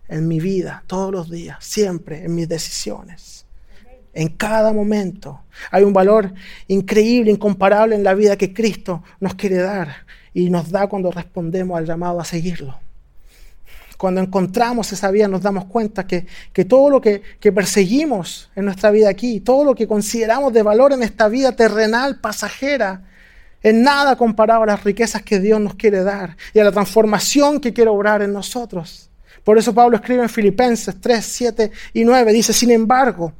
[0.08, 3.46] en mi vida, todos los días, siempre, en mis decisiones.
[4.12, 6.34] En cada momento hay un valor
[6.66, 11.78] increíble, incomparable en la vida que Cristo nos quiere dar y nos da cuando respondemos
[11.78, 12.80] al llamado a seguirlo.
[14.00, 16.24] Cuando encontramos esa vida nos damos cuenta que,
[16.66, 20.94] todo lo que, que, perseguimos en nuestra vida aquí, todo lo que consideramos de valor
[20.94, 23.02] en esta vida terrenal, pasajera,
[23.62, 27.60] en nada comparado a las riquezas que Dios nos quiere dar y a la transformación
[27.60, 29.10] que quiere obrar en nosotros.
[29.44, 33.34] Por eso Pablo escribe en Filipenses 3, 7 y 9, dice, sin embargo,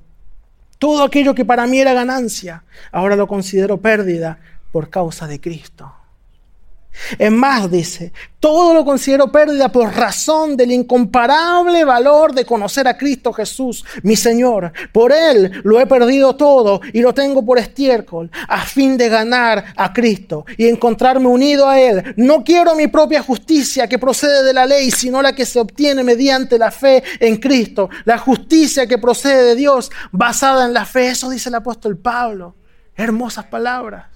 [0.79, 4.39] todo aquello que para mí era ganancia, ahora lo considero pérdida
[4.73, 5.91] por causa de Cristo.
[7.19, 12.97] Es más, dice, todo lo considero pérdida por razón del incomparable valor de conocer a
[12.97, 14.73] Cristo Jesús, mi Señor.
[14.93, 19.67] Por Él lo he perdido todo y lo tengo por estiércol, a fin de ganar
[19.77, 22.15] a Cristo y encontrarme unido a Él.
[22.17, 26.03] No quiero mi propia justicia que procede de la ley, sino la que se obtiene
[26.03, 27.91] mediante la fe en Cristo.
[28.05, 31.09] La justicia que procede de Dios basada en la fe.
[31.09, 32.55] Eso dice el apóstol Pablo.
[32.97, 34.07] Hermosas palabras.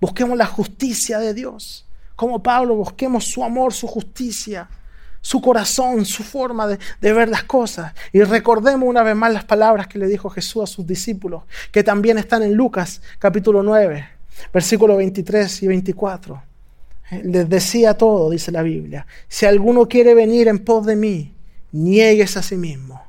[0.00, 1.86] Busquemos la justicia de Dios
[2.16, 4.68] como Pablo, busquemos su amor, su justicia,
[5.20, 6.78] su corazón, su forma de,
[7.12, 7.94] ver las cosas.
[8.12, 11.82] Y recordemos una vez más las palabras que le dijo Jesús a sus discípulos, que
[11.82, 14.06] también están en Lucas capítulo 9,
[14.52, 16.42] versículos 23 y 24.
[17.24, 21.34] Les decía todo, dice la Biblia, si alguno quiere venir en pos de mí,
[21.70, 23.02] niegues a sí mismo,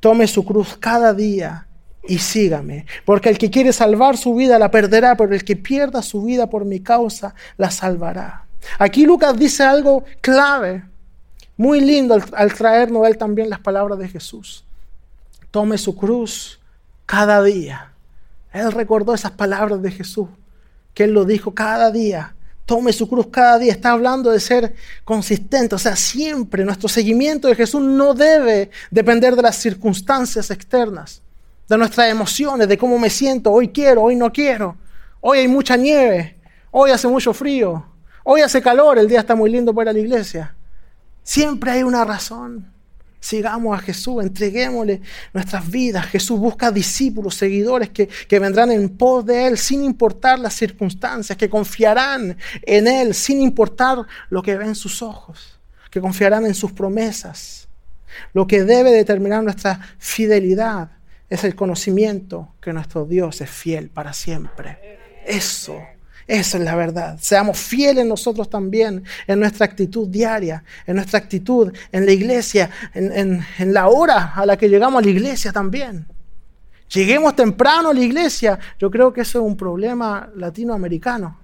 [0.00, 1.66] tome su cruz cada día
[2.06, 2.86] y sígame.
[3.04, 6.48] Porque el que quiere salvar su vida la perderá, pero el que pierda su vida
[6.48, 8.46] por mi causa la salvará.
[8.78, 10.84] Aquí Lucas dice algo clave,
[11.56, 14.64] muy lindo al, traernos él también las palabras de Jesús.
[15.50, 16.60] Tome su cruz
[17.06, 17.92] cada día.
[18.52, 20.28] Él recordó esas palabras de Jesús,
[20.94, 22.34] que él lo dijo cada día.
[22.64, 23.72] Tome su cruz cada día.
[23.72, 24.74] Está hablando de ser
[25.04, 25.74] consistente.
[25.74, 31.21] O sea, siempre nuestro seguimiento de Jesús no debe depender de las circunstancias externas
[31.72, 34.76] de nuestras emociones, de cómo me siento, hoy quiero, hoy no quiero,
[35.22, 36.36] hoy hay mucha nieve,
[36.70, 37.82] hoy hace mucho frío,
[38.24, 40.54] hoy hace calor, el día está muy lindo para la iglesia.
[41.22, 42.70] Siempre hay una razón.
[43.20, 45.00] Sigamos a Jesús, entreguémosle
[45.32, 46.04] nuestras vidas.
[46.06, 51.38] Jesús busca discípulos, seguidores que, que, vendrán en pos de Él sin importar las circunstancias,
[51.38, 53.98] que confiarán en Él sin importar
[54.28, 55.58] lo que ven sus ojos,
[55.90, 57.66] que confiarán en sus promesas.
[58.34, 60.90] Lo que debe determinar nuestra fidelidad
[61.32, 64.98] es el conocimiento que nuestro Dios es fiel para siempre.
[65.24, 65.80] Eso,
[66.26, 67.16] eso es la verdad.
[67.22, 73.46] Seamos fieles nosotros también en nuestra actitud diaria, en nuestra actitud en la iglesia, en,
[73.72, 76.06] la hora a la que llegamos a la iglesia también.
[76.90, 78.58] Lleguemos temprano a la iglesia.
[78.78, 81.40] Yo creo que eso es un problema latinoamericano.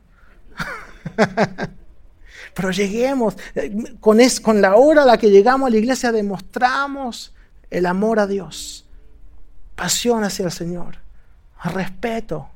[2.55, 6.12] Pero lleguemos, eh, con, es, con la hora a la que llegamos a la iglesia
[6.12, 7.34] demostramos
[7.70, 8.84] el amor a Dios
[9.79, 10.97] pasión hacia el Señor,
[11.62, 12.49] respeto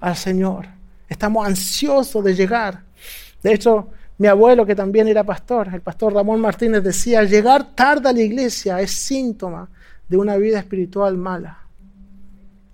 [0.00, 0.66] al Señor.
[1.08, 2.84] Estamos ansiosos de llegar.
[3.42, 8.08] De hecho, mi abuelo, que también era pastor, el pastor Ramón Martínez, decía, llegar tarde
[8.08, 9.68] a la iglesia es síntoma
[10.08, 11.58] de una vida espiritual mala.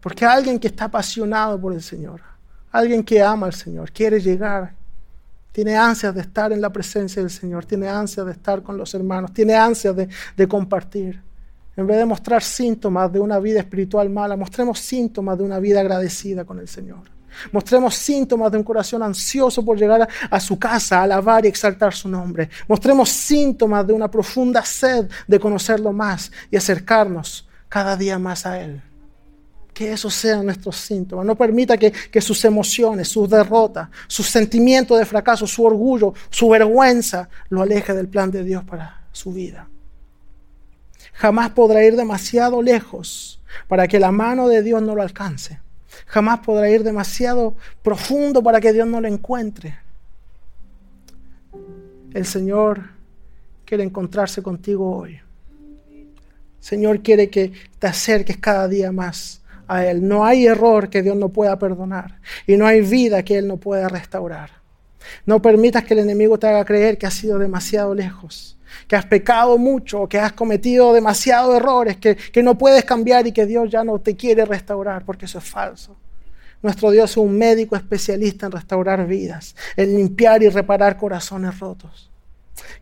[0.01, 2.21] Porque alguien que está apasionado por el Señor,
[2.73, 4.75] alguien que ama al Señor, quiere llegar,
[5.53, 8.93] tiene ansias de estar en la presencia del Señor, tiene ansias de estar con los
[8.95, 11.23] hermanos, tiene ansias de, de compartir.
[11.77, 15.81] En vez de mostrar síntomas de una vida espiritual mala, mostremos síntomas de una vida
[15.81, 17.01] agradecida con el Señor.
[17.53, 22.09] Mostremos síntomas de un corazón ansioso por llegar a, su casa, alabar y exaltar su
[22.09, 22.49] nombre.
[22.67, 28.59] Mostremos síntomas de una profunda sed de conocerlo más y acercarnos cada día más a
[28.59, 28.81] Él.
[29.75, 31.27] Que esos sean nuestros síntomas.
[31.27, 36.49] No permita que, que sus emociones, sus derrotas, sus sentimientos de fracaso, su orgullo, su
[36.49, 39.69] vergüenza lo aleje del plan de Dios para su vida
[41.17, 45.61] jamás podrá ir demasiado lejos para que la mano de Dios no lo alcance.
[46.07, 49.79] Jamás podrá ir demasiado profundo para que Dios no lo encuentre.
[52.13, 52.83] El Señor
[53.65, 55.19] quiere encontrarse contigo hoy.
[56.61, 60.07] Señor quiere que te acerques cada día más a Él.
[60.07, 63.57] No hay error que Dios no pueda perdonar y no hay vida que Él no
[63.57, 64.51] pueda restaurar.
[65.25, 69.07] No permitas que el enemigo te haga creer que has sido demasiado lejos que has
[69.07, 73.71] pecado mucho, que has cometido demasiados errores, que, que no puedes cambiar y que Dios
[73.71, 75.97] ya no te quiere restaurar, porque eso es falso.
[76.63, 82.11] Nuestro Dios es un médico especialista en restaurar vidas, en limpiar y reparar corazones rotos.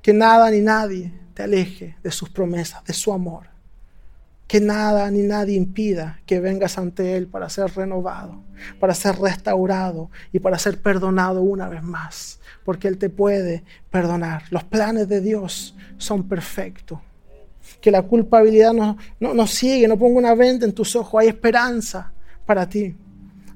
[0.01, 3.54] Que nada ni nadie te aleje de sus promesas, de su amor.
[4.47, 8.43] Que nada ni nadie impida que vengas ante Él para ser renovado,
[8.79, 14.45] para ser restaurado y para ser perdonado una vez más porque Él te puede perdonar.
[14.51, 16.99] Los planes de Dios son perfectos.
[17.81, 21.21] Que la culpabilidad no, no, no sigue, no ponga una venda en tus ojos.
[21.21, 22.13] Hay esperanza
[22.47, 22.97] para ti.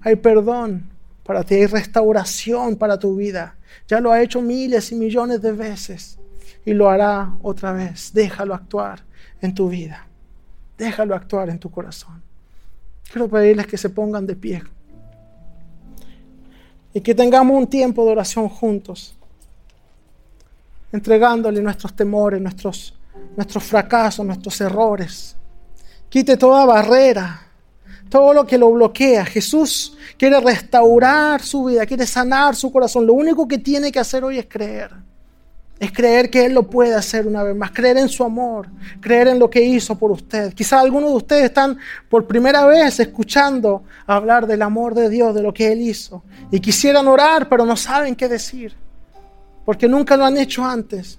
[0.02, 0.90] Hay perdón
[1.24, 1.56] para ti.
[1.56, 3.56] Hay restauración para tu vida.
[3.86, 6.18] Ya lo ha hecho miles y millones de veces
[6.64, 8.12] y lo hará otra vez.
[8.12, 9.04] Déjalo actuar
[9.40, 10.07] en tu vida.
[10.78, 12.22] Déjalo actuar en tu corazón.
[13.10, 14.62] Quiero pedirles que se pongan de pie
[16.94, 19.14] y que tengamos un tiempo de oración juntos,
[20.92, 22.94] entregándole nuestros temores, nuestros,
[23.36, 25.36] nuestros fracasos, nuestros errores.
[26.08, 27.42] Quite toda barrera,
[28.08, 29.24] todo lo que lo bloquea.
[29.24, 33.06] Jesús quiere restaurar su vida, quiere sanar su corazón.
[33.06, 34.90] Lo único que tiene que hacer hoy es creer.
[35.78, 38.68] Es creer que Él lo puede hacer una vez más, creer en su amor,
[39.00, 40.52] creer en lo que hizo por usted.
[40.52, 45.42] Quizá algunos de ustedes están por primera vez escuchando hablar del amor de Dios, de
[45.42, 46.24] lo que Él hizo.
[46.50, 48.74] Y quisieran orar, pero no saben qué decir,
[49.64, 51.18] porque nunca lo han hecho antes.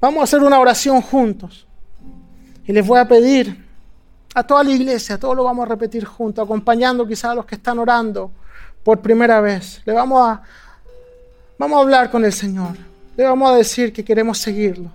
[0.00, 1.66] Vamos a hacer una oración juntos.
[2.66, 3.64] Y les voy a pedir
[4.34, 7.54] a toda la iglesia, todos lo vamos a repetir juntos, acompañando quizás a los que
[7.54, 8.32] están orando
[8.82, 9.80] por primera vez.
[9.84, 10.42] Le vamos a,
[11.56, 12.95] vamos a hablar con el Señor.
[13.16, 14.90] Le vamos a decir que queremos seguirlo.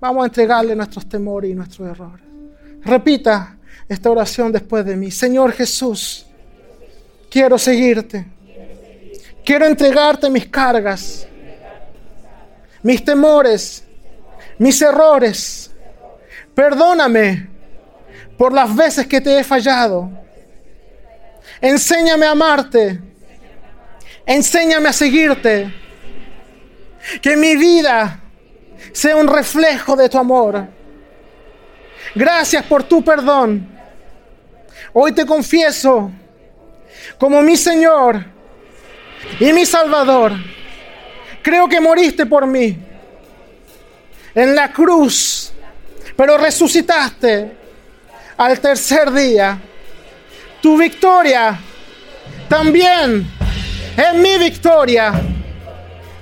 [0.00, 2.24] Vamos a entregarle nuestros temores y nuestros errores.
[2.82, 3.56] Repita
[3.88, 5.10] esta oración después de mí.
[5.10, 6.26] Señor Jesús,
[7.30, 8.26] quiero seguirte.
[9.44, 11.28] Quiero entregarte mis cargas,
[12.82, 13.84] mis temores,
[14.58, 15.70] mis errores.
[16.54, 17.48] Perdóname
[18.38, 20.10] por las veces que te he fallado.
[21.60, 23.00] Enséñame a amarte.
[24.24, 25.83] Enséñame a seguirte.
[27.20, 28.20] Que mi vida
[28.92, 30.66] sea un reflejo de tu amor.
[32.14, 33.68] Gracias por tu perdón.
[34.92, 36.10] Hoy te confieso
[37.18, 38.24] como mi Señor
[39.40, 40.32] y mi Salvador.
[41.42, 42.78] Creo que moriste por mí
[44.34, 45.52] en la cruz,
[46.16, 47.52] pero resucitaste
[48.36, 49.60] al tercer día.
[50.60, 51.58] Tu victoria
[52.48, 53.26] también
[53.96, 55.33] es mi victoria.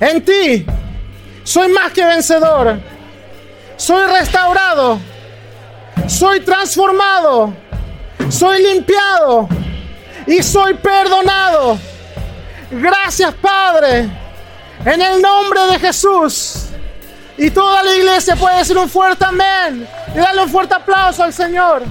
[0.02, 0.66] En ti
[1.44, 2.80] soy más que vencedor.
[3.76, 4.98] Soy restaurado.
[6.08, 7.54] Soy transformado.
[8.28, 9.48] Soy limpiado.
[10.26, 11.78] Y soy perdonado.
[12.72, 14.10] Gracias Padre.
[14.84, 16.66] En el nombre de Jesús.
[17.38, 19.86] Y toda la iglesia puede decir un fuerte amén.
[20.16, 21.84] Y darle un fuerte aplauso al Señor.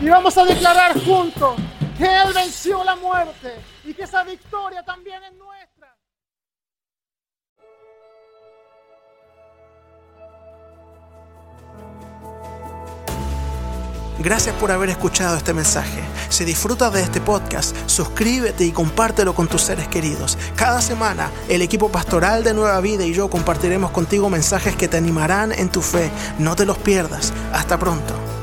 [0.00, 1.54] Y vamos a declarar juntos
[1.98, 5.57] que Él venció la muerte y que esa victoria también es nuestra.
[14.18, 16.00] Gracias por haber escuchado este mensaje.
[16.28, 20.36] Si disfrutas de este podcast, suscríbete y compártelo con tus seres queridos.
[20.56, 24.96] Cada semana, el equipo pastoral de Nueva Vida y yo compartiremos contigo mensajes que te
[24.96, 26.10] animarán en tu fe.
[26.38, 27.32] No te los pierdas.
[27.52, 28.37] Hasta pronto.